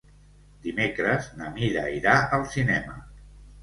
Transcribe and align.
Dimecres 0.63 1.29
na 1.43 1.53
Mira 1.59 1.87
irà 2.01 2.19
al 2.39 2.51
cinema. 2.59 3.03